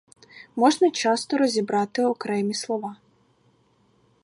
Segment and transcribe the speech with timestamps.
[0.55, 2.95] Можна часто розібрати окремі слова.